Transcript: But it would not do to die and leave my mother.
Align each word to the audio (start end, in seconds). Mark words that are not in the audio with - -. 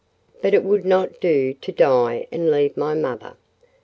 But 0.41 0.55
it 0.55 0.63
would 0.63 0.83
not 0.83 1.19
do 1.19 1.53
to 1.53 1.71
die 1.71 2.25
and 2.31 2.49
leave 2.49 2.75
my 2.75 2.95
mother. 2.95 3.35